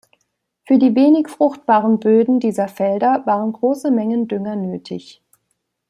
Für 0.65 0.79
die 0.79 0.95
wenig 0.95 1.29
fruchtbaren 1.29 1.99
Böden 1.99 2.39
dieser 2.39 2.67
Felder 2.67 3.21
waren 3.27 3.53
große 3.53 3.91
Mengen 3.91 4.27
Dünger 4.27 4.55
nötig. 4.55 5.21